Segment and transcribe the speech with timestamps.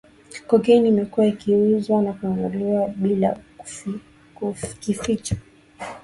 [0.47, 3.31] Cocaine imekuwa ikiuzwa na kununuliwa bila
[4.81, 5.35] kificho